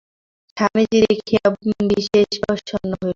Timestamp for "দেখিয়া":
1.05-1.45